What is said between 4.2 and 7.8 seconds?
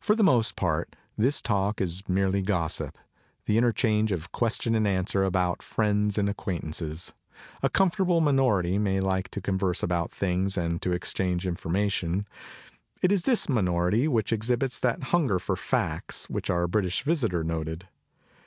question and answer about friends and acquaintances. A